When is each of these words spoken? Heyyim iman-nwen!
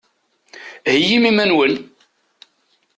Heyyim 0.89 1.23
iman-nwen! 1.29 1.73